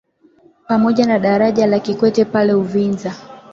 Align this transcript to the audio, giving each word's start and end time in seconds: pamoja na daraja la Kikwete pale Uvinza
pamoja 0.67 1.05
na 1.05 1.19
daraja 1.19 1.67
la 1.67 1.79
Kikwete 1.79 2.25
pale 2.25 2.53
Uvinza 2.53 3.15